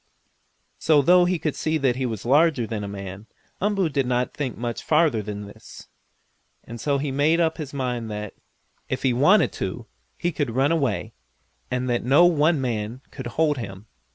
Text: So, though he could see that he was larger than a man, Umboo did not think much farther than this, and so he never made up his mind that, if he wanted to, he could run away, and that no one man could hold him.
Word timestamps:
So, 0.79 1.03
though 1.03 1.25
he 1.25 1.37
could 1.37 1.55
see 1.55 1.77
that 1.77 1.95
he 1.95 2.07
was 2.07 2.25
larger 2.25 2.65
than 2.65 2.83
a 2.83 2.87
man, 2.87 3.27
Umboo 3.61 3.87
did 3.89 4.07
not 4.07 4.33
think 4.33 4.57
much 4.57 4.81
farther 4.81 5.21
than 5.21 5.45
this, 5.45 5.89
and 6.63 6.81
so 6.81 6.97
he 6.97 7.11
never 7.11 7.17
made 7.17 7.39
up 7.39 7.57
his 7.59 7.71
mind 7.71 8.09
that, 8.09 8.33
if 8.89 9.03
he 9.03 9.13
wanted 9.13 9.51
to, 9.51 9.85
he 10.17 10.31
could 10.31 10.55
run 10.55 10.71
away, 10.71 11.13
and 11.69 11.87
that 11.87 12.03
no 12.03 12.25
one 12.25 12.59
man 12.59 13.01
could 13.11 13.27
hold 13.27 13.59
him. 13.59 13.85